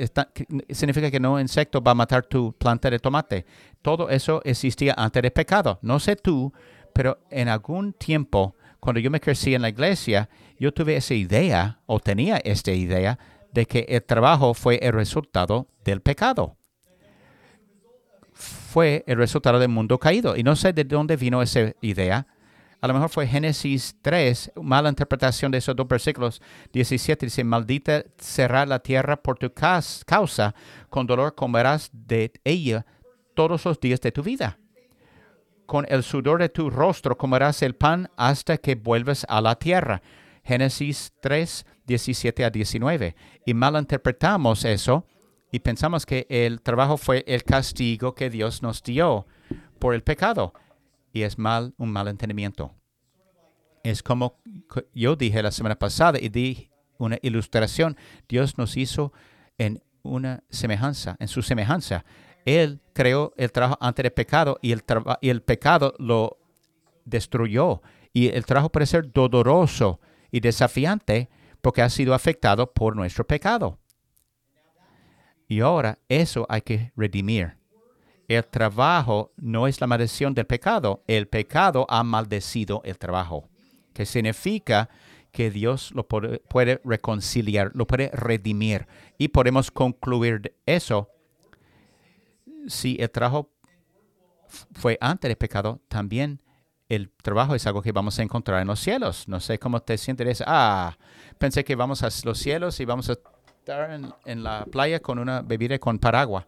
[0.70, 3.46] significa que no insecto va a matar tu planta de tomate.
[3.82, 5.80] Todo eso existía antes del pecado.
[5.82, 6.54] No sé tú,
[6.94, 10.30] pero en algún tiempo, cuando yo me crecí en la iglesia,
[10.60, 13.18] yo tuve esa idea o tenía esta idea
[13.52, 16.56] de que el trabajo fue el resultado del pecado.
[18.34, 20.36] fue el resultado del mundo caído.
[20.36, 22.28] Y no sé de dónde vino esa idea.
[22.80, 26.42] A lo mejor fue Génesis 3, mala interpretación de esos dos versículos.
[26.74, 30.54] 17 dice, maldita será la tierra por tu causa,
[30.90, 32.86] con dolor comerás de ella
[33.34, 34.60] todos los días de tu vida.
[35.66, 40.02] Con el sudor de tu rostro comerás el pan hasta que vuelvas a la tierra.
[40.44, 43.16] Génesis 3, 17 a 19.
[43.46, 45.06] Y malinterpretamos eso
[45.52, 49.26] y pensamos que el trabajo fue el castigo que Dios nos dio
[49.80, 50.54] por el pecado.
[51.18, 52.76] Y es mal, un mal entendimiento.
[53.84, 54.38] Es como
[54.94, 57.98] yo dije la semana pasada y di una ilustración.
[58.30, 59.14] Dios nos hizo
[59.58, 62.06] en una semejanza, en su semejanza.
[62.46, 64.84] Él creó el trabajo antes del pecado y el,
[65.22, 66.38] y el pecado lo
[67.04, 67.82] destruyó.
[68.14, 70.00] Y el trabajo puede ser doloroso
[70.30, 73.80] y desafiante porque ha sido afectado por nuestro pecado.
[75.48, 77.57] Y ahora eso hay que redimir.
[78.28, 81.04] El trabajo no es la maldición del pecado.
[81.08, 83.50] El pecado ha maldecido el trabajo,
[83.94, 84.90] que significa
[85.32, 88.88] que Dios lo puede, reconciliar, lo puede redimir.
[89.18, 91.10] Y podemos concluir eso.
[92.68, 93.52] Si el trabajo
[94.74, 96.42] fue antes del pecado, también
[96.90, 99.28] el trabajo es algo que vamos a encontrar en los cielos.
[99.28, 100.44] No sé cómo te sientes.
[100.46, 100.98] Ah,
[101.38, 103.92] pensé que vamos a los cielos y vamos a estar
[104.26, 106.46] en, la playa con una bebida con paraguas.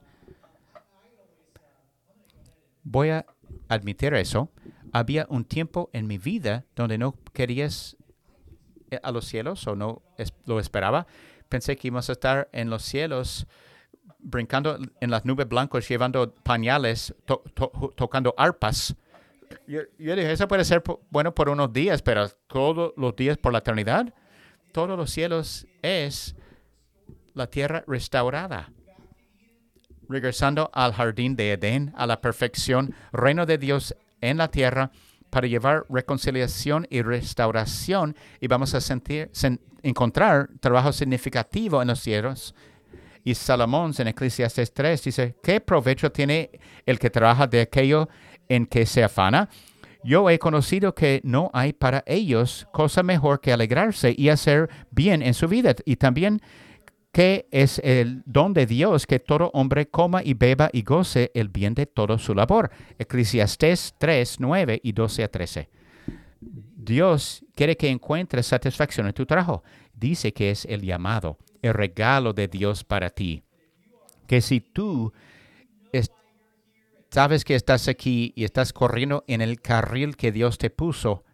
[2.89, 3.25] Voy a
[3.67, 4.51] admitir eso.
[4.91, 7.95] Había un tiempo en mi vida donde no querías
[9.03, 10.01] a los cielos o no
[10.45, 11.05] lo esperaba.
[11.47, 13.45] Pensé que íbamos a estar en los cielos
[14.17, 17.13] brincando en las nubes blancas, llevando pañales,
[17.95, 18.95] tocando arpas
[19.67, 23.59] yo, dije, eso puede ser bueno por unos días, pero todos los días por la
[23.59, 24.13] eternidad,
[24.71, 26.35] todos los cielos es
[27.33, 28.71] la tierra restaurada.
[30.09, 34.91] Regresando al jardín de Edén, a la perfección, reino de Dios en la tierra,
[35.29, 39.31] para llevar reconciliación y restauración, y vamos a sentir,
[39.83, 42.55] encontrar trabajo significativo en los cielos.
[43.23, 46.49] Y Salomón en Eclesiastes 3 dice, ¿qué provecho tiene
[46.85, 48.09] el que trabaja de aquello
[48.49, 49.47] en que se afana,
[50.03, 55.21] yo he conocido que no hay para ellos cosa mejor que alegrarse y hacer bien
[55.21, 55.75] en su vida.
[55.85, 56.41] Y también
[57.11, 61.49] que es el don de Dios que todo hombre coma y beba y goce el
[61.49, 62.69] bien de toda su labor.
[62.97, 65.69] Eclesiastés 3, 9 y 12 a 13.
[66.41, 69.63] Dios quiere que encuentres satisfacción en tu trabajo.
[69.93, 73.43] Dice que es el llamado, el regalo de Dios para ti.
[74.27, 75.11] Que si tú
[77.11, 81.25] sabes que estás aquí y estás corriendo en el carril que Dios te puso,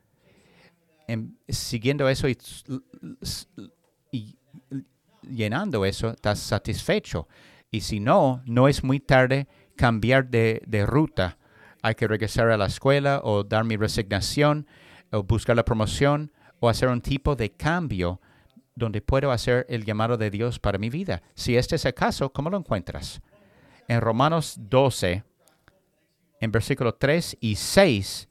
[1.49, 2.37] siguiendo eso y,
[5.29, 7.27] llenando eso, estás satisfecho.
[7.71, 11.37] Y si no, no es muy tarde cambiar de, de ruta.
[11.81, 14.67] Hay que regresar a la escuela o dar mi resignación
[15.11, 18.21] o buscar la promoción o hacer un tipo de cambio
[18.75, 21.21] donde puedo hacer el llamado de Dios para mi vida.
[21.33, 23.21] Si este es el caso, ¿cómo lo encuentras?
[23.87, 25.23] En Romanos 12,
[26.41, 28.27] en versículos 3 y 6,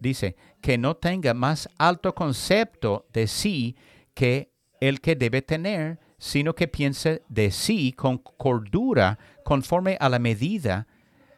[0.00, 3.76] dice, que no tenga más alto concepto de sí
[4.14, 10.18] que el que debe tener, sino que piense de sí con cordura, conforme a la
[10.18, 10.86] medida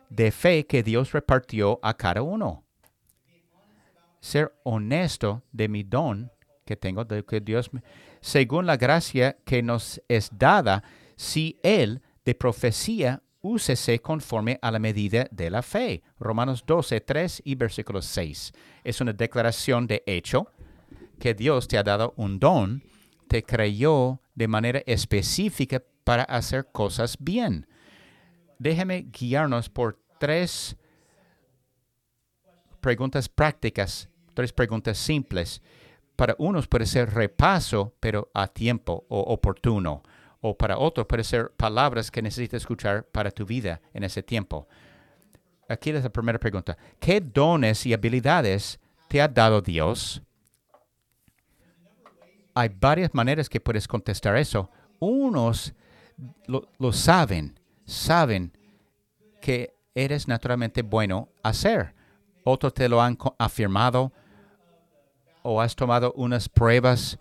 [0.08, 2.64] de fe que Dios repartió a cada uno.
[4.20, 6.30] Ser honesto de mi don
[6.64, 7.70] que tengo, de que Dios,
[8.20, 10.82] según la gracia que nos es dada,
[11.16, 16.02] si Él de profecía úsese conforme a la medida de la fe.
[16.18, 18.52] Romanos 12, 3 y versículo 6.
[18.84, 20.48] Es una declaración de hecho
[21.18, 22.82] que Dios te ha dado un don,
[23.28, 27.66] te creyó de manera específica para hacer cosas bien.
[28.58, 30.76] Déjeme guiarnos por tres
[32.80, 35.62] preguntas prácticas, tres preguntas simples.
[36.16, 40.02] Para unos puede ser repaso, pero a tiempo o oportuno
[40.40, 44.68] o para otros puede ser palabras que necesitas escuchar para tu vida en ese tiempo.
[45.68, 46.76] Aquí es la primera pregunta.
[46.98, 50.22] ¿Qué dones y habilidades te ha dado Dios?
[52.58, 54.68] Hay varias maneras que puedes contestar eso.
[54.98, 55.74] Unos
[56.48, 58.50] lo, saben, saben
[59.40, 61.94] que eres naturalmente bueno hacer.
[62.42, 64.10] Otros te lo han afirmado
[65.42, 67.20] o has tomado unas pruebas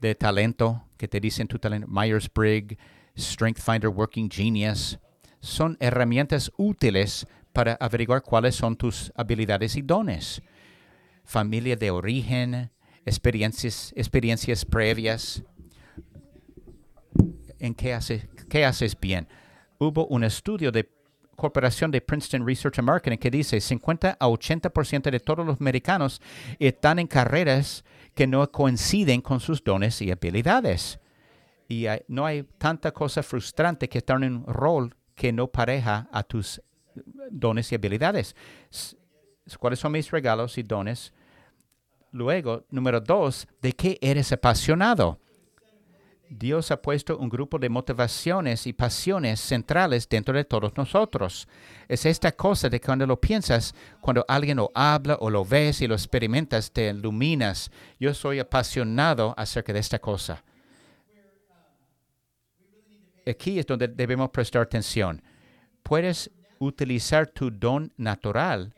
[0.00, 2.78] de talento que te dicen tu talento, Myers-Briggs,
[3.14, 4.98] Strength Finder Working Genius,
[5.40, 10.40] son herramientas útiles para averiguar cuáles son tus habilidades y dones.
[11.24, 12.70] Familia de origen,
[13.04, 15.42] experiencias, experiencias previas.
[17.58, 19.26] ¿En qué, hace, qué haces bien?
[19.78, 20.88] Hubo un estudio de
[21.38, 26.20] corporación de Princeton Research and Marketing que dice 50 a 80% de todos los americanos
[26.58, 27.84] están en carreras
[28.14, 30.98] que no coinciden con sus dones y habilidades.
[31.68, 36.22] Y no hay tanta cosa frustrante que estar en un rol que no pareja a
[36.22, 36.60] tus
[37.30, 38.34] dones y habilidades.
[39.58, 41.12] ¿Cuáles son mis regalos y dones?
[42.12, 45.18] Luego, número dos, ¿de qué eres apasionado?
[46.30, 51.48] Dios ha puesto un grupo de motivaciones y pasiones centrales dentro de todos nosotros.
[51.88, 55.86] Es esta cosa de cuando lo piensas, cuando alguien lo habla o lo ves y
[55.86, 57.70] lo experimentas, te iluminas.
[57.98, 60.44] Yo soy apasionado acerca de esta cosa.
[63.26, 65.22] Aquí es donde debemos prestar atención.
[65.82, 68.74] Puedes utilizar tu don natural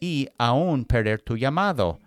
[0.00, 2.00] y aún perder tu llamado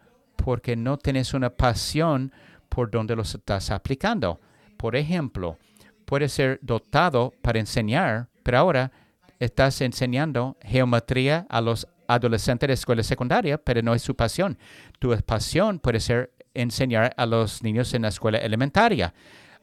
[0.48, 2.32] porque no tienes una pasión
[2.70, 4.40] por donde los estás aplicando.
[4.78, 5.58] Por ejemplo,
[6.06, 8.94] puedes ser dotado para enseñar, pero ahora
[9.40, 14.58] estás enseñando geometría a los adolescentes de escuela secundaria, pero no es su pasión.
[15.00, 19.14] Tu pasión puede ser enseñar a los niños en la escuela elementaria.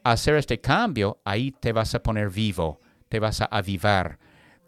[0.03, 4.19] Hacer este cambio, ahí te vas a poner vivo, te vas a avivar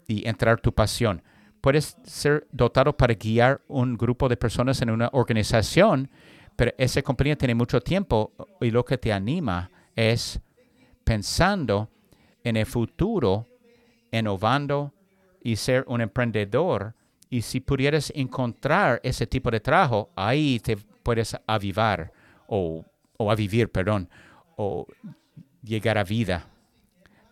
[0.08, 1.22] y entrar tu pasión.
[1.60, 6.10] Puedes ser dotado para guiar un grupo de personas en una organización,
[6.56, 10.40] pero esa compañía tiene mucho tiempo y lo que te anima es
[11.04, 11.88] pensando
[12.44, 13.46] en el futuro,
[14.10, 14.92] innovando
[15.42, 16.94] y ser un emprendedor.
[17.30, 22.12] Y si pudieras encontrar ese tipo de trabajo, ahí te puedes avivar
[22.46, 22.84] o,
[23.16, 24.08] o a vivir, perdón,
[24.56, 24.86] o
[25.62, 26.46] llegar a vida.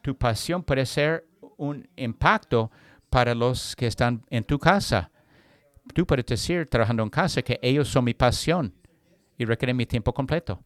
[0.02, 2.70] Tu pasión puede ser un impacto
[3.16, 5.10] para los que están en tu casa.
[5.94, 8.74] Tú puedes decir, trabajando en casa, que ellos son mi pasión
[9.38, 10.62] y requieren mi tiempo completo.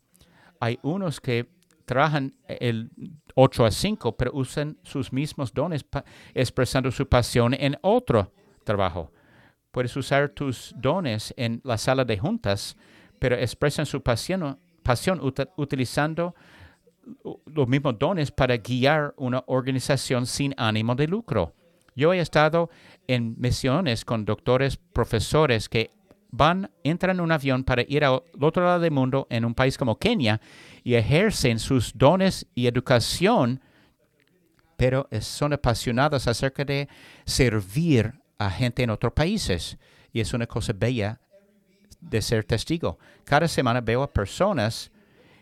[0.58, 1.48] Hay unos que
[1.84, 2.90] trabajan el
[3.36, 5.86] 8 a 5, pero usan sus mismos dones
[6.34, 8.32] expresando su pasión en otro
[8.64, 9.12] trabajo.
[9.70, 12.76] Puedes usar tus dones en la sala de juntas,
[13.20, 15.20] pero expresan su pasión, pasión
[15.56, 16.34] utilizando
[17.46, 21.54] los mismos dones para guiar una organización sin ánimo de lucro.
[22.00, 22.70] Yo he estado
[23.08, 25.90] en misiones con doctores, profesores que
[26.30, 29.76] van, entran en un avión para ir al otro lado del mundo en un país
[29.76, 30.40] como Kenia
[30.82, 33.60] y ejercen sus dones y educación,
[34.78, 36.88] pero son apasionados acerca de
[37.26, 39.76] servir a gente en otros países.
[40.10, 41.20] Y es una cosa bella
[42.00, 42.98] de ser testigo.
[43.24, 44.90] Cada semana veo a personas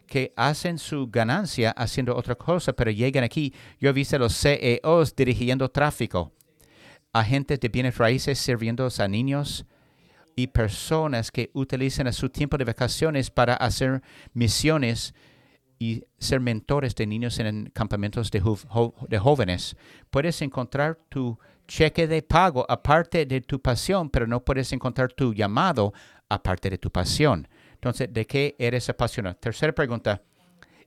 [0.09, 3.55] que hacen su ganancia haciendo otra cosa, pero llegan aquí.
[3.79, 6.33] Yo he visto a los CEOs dirigiendo tráfico,
[7.18, 9.66] agentes de bienes raíces sirviendo a niños,
[10.38, 14.02] y personas que utilizan su tiempo de vacaciones para hacer
[14.35, 15.12] misiones
[15.81, 18.40] y ser mentores de niños en campamentos de,
[19.18, 19.76] jóvenes.
[20.11, 25.35] Puedes encontrar tu cheque de pago aparte de tu pasión, pero no puedes encontrar tu
[25.35, 25.92] llamado
[26.28, 27.48] aparte de tu pasión.
[27.72, 29.35] Entonces, ¿de qué eres apasionado?
[29.37, 30.22] Tercera pregunta,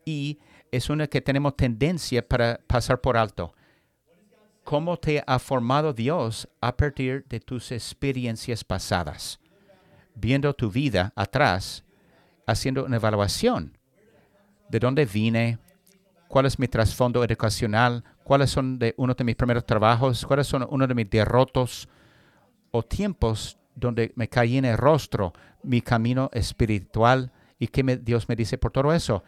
[0.05, 0.39] y
[0.71, 3.53] es una que tenemos tendencia para pasar por alto.
[4.63, 9.41] ¿Cómo te ha formado Dios a partir de tus experiencias pasadas?
[10.15, 11.84] viendo tu vida atrás,
[12.45, 13.78] haciendo una evaluación.
[14.69, 15.58] ¿De dónde vine?
[16.28, 18.04] ¿Cuál es mi trasfondo educacional?
[18.24, 20.26] ¿Cuáles son uno de mis primeros trabajos?
[20.26, 21.89] ¿Cuáles son uno de mis derrotos
[22.71, 28.36] o tiempos donde me caí en el rostro mi camino espiritual y qué Dios me
[28.36, 29.24] dice por todo eso?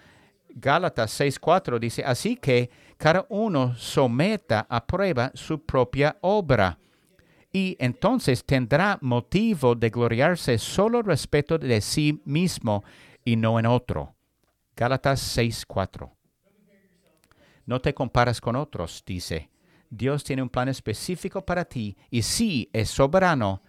[0.56, 2.70] Gálatas 6:4 dice, así que
[3.04, 6.80] cada uno someta a prueba su propia obra
[7.52, 12.86] y entonces tendrá motivo de gloriarse solo respecto de sí mismo
[13.26, 14.16] y no en otro.
[14.74, 16.14] Gálatas 6:4.
[17.66, 19.50] No te comparas con otros, dice.
[19.90, 23.64] Dios tiene un plan específico para ti y sí es soberano.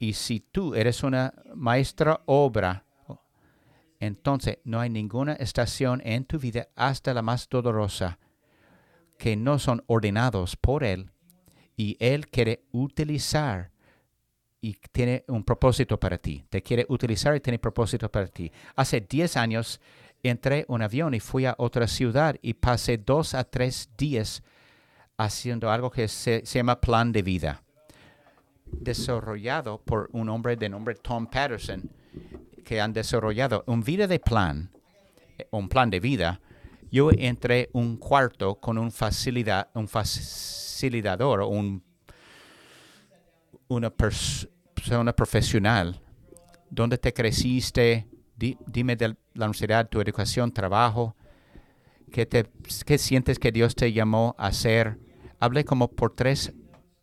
[0.00, 2.84] Y si tú eres una maestra obra,
[4.00, 8.18] entonces no hay ninguna estación en tu vida hasta la más dolorosa
[9.20, 11.10] que no son ordenados por Él
[11.76, 13.70] y Él quiere utilizar
[14.62, 16.42] y tiene un propósito para ti.
[16.48, 18.50] Te quiere utilizar y tiene propósito para ti.
[18.76, 19.78] Hace 10 años
[20.22, 24.42] entré en un avión y fui a otra ciudad y pasé dos a tres días
[25.18, 27.62] haciendo algo que se, llama plan de vida,
[28.64, 31.90] desarrollado por un hombre de nombre Tom Patterson,
[32.64, 34.70] que han desarrollado un vida de plan,
[35.50, 36.40] un plan de vida.
[36.90, 41.42] Yo entré un cuarto con un facilidad, un facilitador
[43.68, 46.00] una persona profesional,
[46.68, 48.08] ¿dónde te creciste?
[48.66, 51.14] dime de la universidad, tu educación, trabajo,
[52.10, 52.46] ¿qué, te,
[52.86, 54.98] qué sientes que Dios te llamó a hacer?
[55.38, 56.52] Hablé como por tres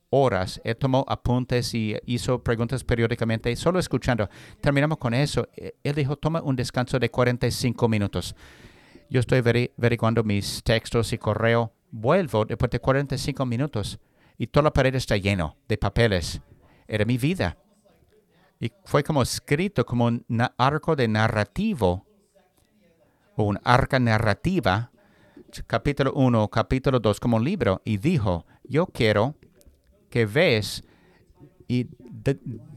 [0.10, 0.62] horas.
[0.64, 4.30] Él tomó apuntes y hizo preguntas periódicamente, solo escuchando.
[4.62, 5.48] Terminamos con eso.
[5.56, 8.36] E, él dijo, toma un descanso de 45 minutos.
[9.10, 11.72] Yo estoy averiguando mis textos y correo.
[11.92, 14.00] Vuelvo después de 45 minutos
[14.38, 16.42] y toda la pared está lleno de papeles.
[16.88, 17.58] Era mi vida.
[18.60, 20.26] Y fue como escrito como un
[20.58, 22.06] arco de narrativo
[23.36, 24.92] o un arca narrativa,
[25.68, 27.82] capítulo 1, capítulo 2, como un libro.
[27.86, 29.36] Y dijo, yo quiero
[30.10, 30.84] que ves
[31.68, 31.88] y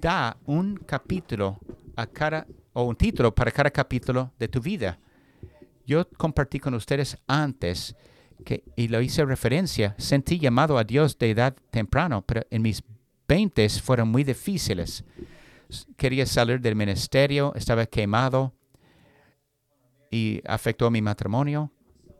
[0.00, 1.58] da un capítulo
[1.96, 4.98] a cada, o un título para cada capítulo de tu vida.
[5.90, 7.96] Yo compartí con ustedes antes
[8.44, 12.84] que, y lo hice referencia, sentí llamado a Dios de edad temprano, pero en mis
[13.26, 15.02] 20 fueron muy difíciles.
[15.96, 18.54] Quería salir del ministerio, estaba quemado
[20.12, 21.72] y afectó mi matrimonio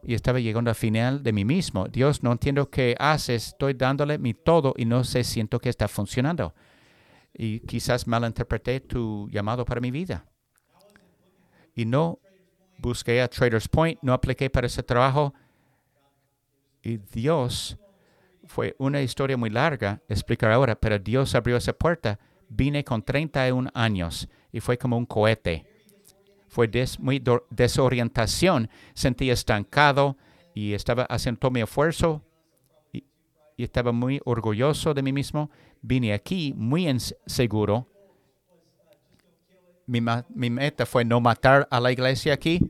[0.03, 1.87] y estaba llegando al final de mí mismo.
[1.87, 5.87] Dios, no entiendo qué haces, estoy dándole mi todo y no sé, siento que está
[5.87, 6.57] funcionando.
[7.33, 10.25] Y quizás malinterpreté tu llamado para mi vida.
[11.77, 12.19] Y no
[12.81, 15.35] busqué a Traders Point, no apliqué para ese trabajo.
[16.83, 17.77] Y Dios,
[18.47, 22.19] fue una historia muy larga explicar ahora, pero Dios abrió esa puerta.
[22.49, 25.65] Vine con 31 años y fue como un cohete
[26.51, 26.69] fue
[26.99, 28.69] muy desorientación.
[28.93, 30.17] Sentí estancado
[30.53, 32.23] y estaba haciendo todo mi esfuerzo
[32.93, 33.05] y,
[33.57, 35.51] estaba muy orgulloso de mí mismo.
[35.81, 37.87] Vine aquí muy inseguro.
[39.91, 42.61] Mi, meta fue no matar a la iglesia aquí.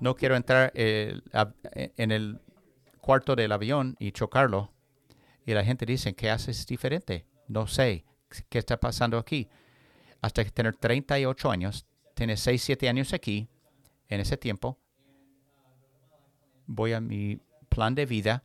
[0.00, 1.18] No quiero entrar eh,
[1.96, 2.40] en el
[3.00, 4.70] cuarto del avión y chocarlo.
[5.46, 7.26] Y la gente dice, ¿qué haces diferente?
[7.48, 8.04] No sé
[8.50, 9.48] qué está pasando aquí.
[10.20, 13.48] Hasta que tener 38 años, tiene 6, 7 años aquí,
[14.08, 14.78] en ese tiempo,
[16.66, 18.42] voy a mi plan de vida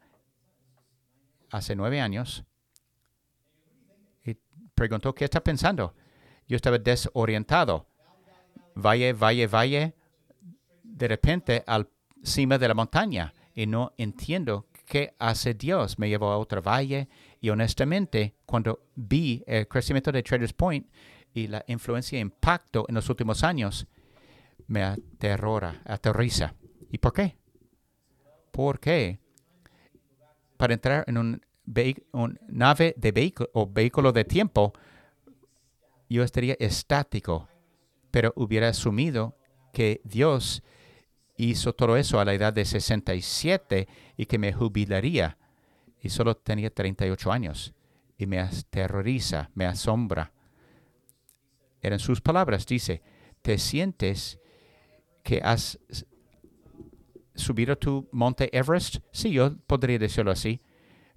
[1.52, 2.44] hace nueve años
[4.24, 4.38] y
[4.74, 5.94] preguntó qué está pensando.
[6.48, 7.88] Yo estaba desorientado.
[8.80, 9.94] Valle, valle, valle,
[10.84, 11.90] de repente al
[12.24, 16.00] cima de la montaña y no entiendo qué hace Dios.
[16.00, 17.08] Me llevó a otro valle
[17.40, 20.88] y honestamente cuando vi el crecimiento de Traders Point,
[21.34, 23.88] y la influencia e impacto en los últimos años
[24.68, 26.56] me aterrora, aterriza.
[26.92, 27.38] ¿Y por qué?
[28.52, 29.20] Porque
[30.58, 31.42] para entrar en un,
[32.48, 34.74] nave de vehículo o vehículo de tiempo,
[36.10, 37.48] yo estaría estático,
[38.12, 39.38] pero hubiera asumido
[39.74, 40.64] que Dios
[41.38, 43.88] hizo todo eso a la edad de 67
[44.18, 45.38] y que me jubilaría.
[46.02, 47.74] Y solo tenía 38 años.
[48.18, 50.34] Y me aterroriza, me asombra
[51.82, 53.02] eran sus palabras, dice,
[53.42, 54.40] ¿te sientes
[55.24, 55.80] que has
[57.36, 58.98] subido tu monte Everest?
[59.12, 60.62] Sí, yo podría decirlo así,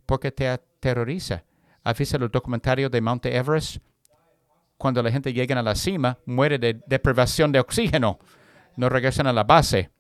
[0.07, 1.45] porque te aterroriza.
[1.83, 3.79] ¿Has visto el documentario de Monte Everest?
[4.83, 8.19] Cuando la gente llega a la cima, muere de deprivación de oxígeno.
[8.77, 9.93] No regresan a la base.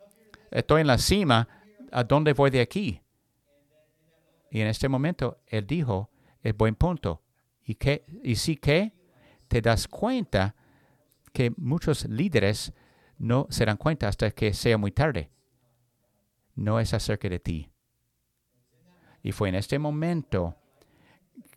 [0.50, 1.46] Estoy en la cima.
[1.92, 3.00] ¿A dónde voy de aquí?
[4.50, 6.10] Y en este momento, él dijo,
[6.42, 7.22] es buen punto.
[7.64, 8.04] ¿Y, qué?
[8.24, 8.92] ¿Y sí que?
[9.46, 10.56] te das cuenta
[11.32, 12.72] que muchos líderes
[13.18, 15.30] no se dan cuenta hasta que sea muy tarde.
[16.56, 17.70] No es acerca de ti.
[19.22, 20.56] Y fue en este momento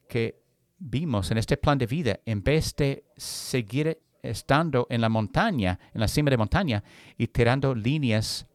[0.07, 0.44] que
[0.77, 6.01] vimos en este plan de vida, en vez de seguir estando en la montaña, en
[6.01, 6.83] la cima de montaña,
[7.17, 8.47] y tirando líneas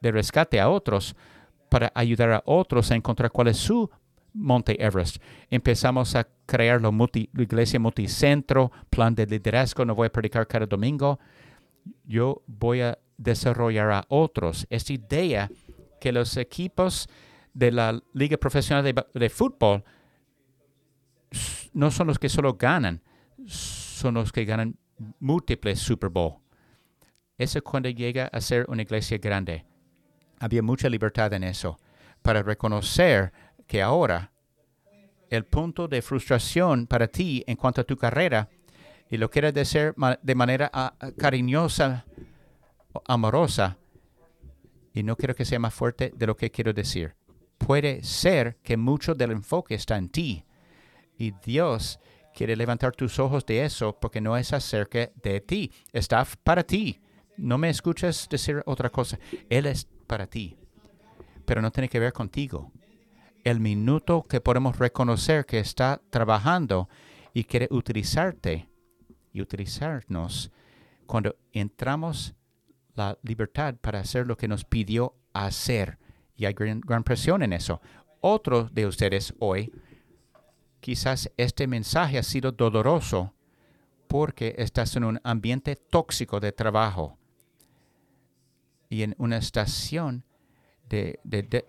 [0.00, 1.14] de rescate a otros
[1.68, 3.90] para ayudar a otros a encontrar cuál es su
[4.34, 5.22] Monte Everest.
[5.50, 6.90] Empezamos a crear la,
[7.38, 11.18] iglesia multicentro, plan de liderazgo, no voy a predicar cada domingo.
[12.04, 15.50] Yo voy a desarrollar a otros esta idea
[16.00, 17.08] que los equipos
[17.52, 19.84] de la liga profesional de, de fútbol
[21.72, 23.02] no son los que solo ganan,
[23.46, 24.76] son los que ganan
[25.20, 26.36] múltiples Super Bowl.
[27.38, 29.64] Eso es cuando llega a ser una iglesia grande.
[30.38, 31.78] Había mucha libertad en eso
[32.22, 33.32] para reconocer
[33.66, 34.32] que ahora
[35.30, 38.50] el punto de frustración para ti en cuanto a tu carrera,
[39.08, 42.04] y lo quieres decir de manera ah, cariñosa,
[43.06, 43.78] amorosa,
[44.92, 47.14] y no quiero que sea más fuerte de lo que quiero decir.
[47.56, 50.44] Puede ser que mucho del enfoque está en ti,
[51.16, 51.98] y Dios
[52.34, 57.00] quiere levantar tus ojos de eso porque no es acerca de ti, está para ti.
[57.36, 59.18] No me escuches decir otra cosa.
[59.48, 60.56] Él es para ti,
[61.44, 62.70] pero no tiene que ver contigo
[63.44, 66.88] el minuto que podemos reconocer que está trabajando
[67.34, 68.68] y quiere utilizarte
[69.32, 70.50] y utilizarnos
[71.06, 72.34] cuando entramos
[72.94, 75.98] la libertad para hacer lo que nos pidió hacer.
[76.36, 77.80] Y hay gran, presión en eso.
[78.20, 79.72] Otros de ustedes hoy
[80.82, 83.32] Quizás este mensaje ha sido doloroso
[84.08, 87.16] porque estás en un ambiente tóxico de trabajo
[88.88, 90.24] y en una estación
[90.88, 91.20] de,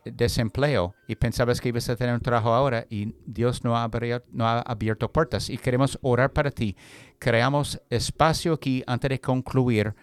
[0.03, 4.27] desempleo y pensabas que ibas a tener un trabajo ahora y Dios no ha, abierto,
[4.31, 6.75] no ha abierto puertas y queremos orar para ti.
[7.19, 9.93] Creamos espacio aquí antes de concluir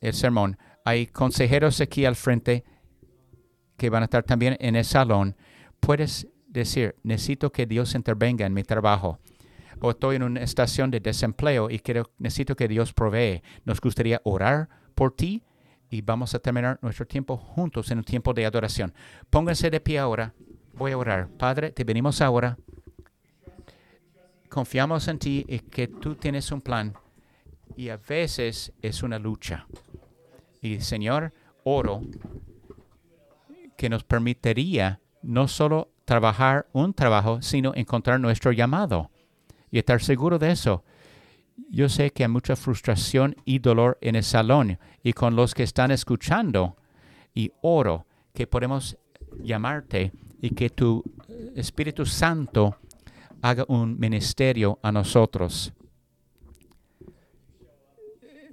[0.00, 0.56] el sermón.
[0.86, 2.64] Hay consejeros aquí al frente
[3.76, 5.36] que van a estar también en el salón.
[5.80, 9.18] Puedes decir, necesito que Dios intervenga en mi trabajo
[9.80, 13.42] o estoy en una estación de desempleo y quiero, necesito que Dios provee.
[13.64, 15.42] Nos gustaría orar por ti
[15.88, 18.92] y vamos a terminar nuestro tiempo juntos en un tiempo de adoración.
[19.30, 20.34] Pónganse de pie ahora.
[20.74, 21.28] Voy a orar.
[21.28, 22.58] Padre, te venimos ahora.
[24.48, 26.94] Confiamos en ti y que tú tienes un plan.
[27.76, 29.66] Y a veces es una lucha.
[30.60, 31.32] Y Señor,
[31.64, 32.02] oro
[33.76, 39.12] que nos permitiría no solo trabajar un trabajo, sino encontrar nuestro llamado
[39.70, 40.82] y estar seguro de eso
[41.68, 45.62] yo sé que hay mucha frustración y dolor en el salón y con los que
[45.62, 46.76] están escuchando.
[47.32, 48.98] Y oro que podemos
[49.40, 51.04] llamarte y que tu
[51.54, 52.76] Espíritu Santo
[53.40, 55.72] haga un ministerio a nosotros.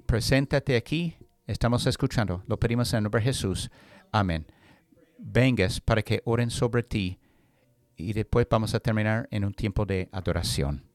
[0.06, 1.16] Preséntate aquí.
[1.46, 2.42] Estamos escuchando.
[2.46, 3.68] Lo pedimos en el nombre de Jesús.
[4.12, 4.46] Amén.
[5.18, 7.18] Vengas para que oren sobre ti
[7.98, 10.87] y después vamos a terminar en un tiempo de adoración.